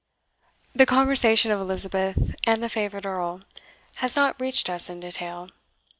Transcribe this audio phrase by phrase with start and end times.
[0.73, 3.41] The conversation of Elizabeth and the favourite Earl
[3.97, 5.49] has not reached us in detail.